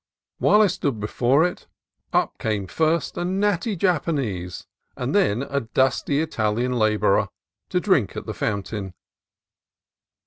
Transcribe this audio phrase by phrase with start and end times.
[0.39, 1.67] While I stood before it,
[2.11, 4.65] up came first a natty Jap anese
[4.97, 7.27] and then a dusty Italian laborer,
[7.69, 8.95] to drink at the fountain.